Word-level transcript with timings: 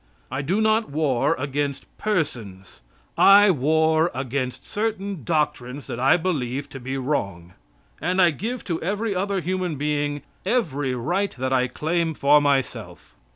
I 0.31 0.41
do 0.41 0.61
not 0.61 0.89
war 0.89 1.35
against 1.37 1.85
persons. 1.99 2.81
I 3.19 3.51
war 3.51 4.09
against 4.15 4.65
certain 4.67 5.23
doctrines 5.23 5.85
that 5.85 5.99
I 5.99 6.17
believe 6.17 6.69
to 6.69 6.79
be 6.79 6.97
wrong. 6.97 7.53
And 8.01 8.19
I 8.19 8.31
give 8.31 8.63
to 8.65 8.81
every 8.81 9.13
other 9.13 9.41
human 9.41 9.75
being 9.75 10.23
every 10.43 10.95
right 10.95 11.35
that 11.37 11.53
I 11.53 11.67
claim 11.67 12.15
for 12.15 12.41
myself. 12.41 13.15